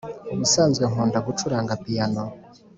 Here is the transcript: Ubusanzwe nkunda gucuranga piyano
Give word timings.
Ubusanzwe 0.33 0.83
nkunda 0.91 1.17
gucuranga 1.27 1.73
piyano 1.83 2.23